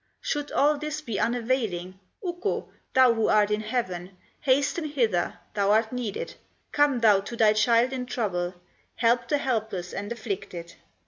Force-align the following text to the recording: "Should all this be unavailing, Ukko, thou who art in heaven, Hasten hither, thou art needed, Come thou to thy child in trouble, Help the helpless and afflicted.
"Should 0.19 0.51
all 0.51 0.79
this 0.79 0.99
be 0.99 1.19
unavailing, 1.19 1.99
Ukko, 2.25 2.69
thou 2.95 3.13
who 3.13 3.27
art 3.27 3.51
in 3.51 3.61
heaven, 3.61 4.17
Hasten 4.39 4.85
hither, 4.85 5.37
thou 5.53 5.69
art 5.69 5.93
needed, 5.93 6.33
Come 6.71 7.01
thou 7.01 7.19
to 7.19 7.35
thy 7.35 7.53
child 7.53 7.93
in 7.93 8.07
trouble, 8.07 8.55
Help 8.95 9.27
the 9.27 9.37
helpless 9.37 9.93
and 9.93 10.11
afflicted. 10.11 10.73